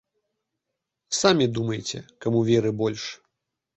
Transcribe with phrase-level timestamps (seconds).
[1.19, 3.03] Самі думайце, каму веры больш.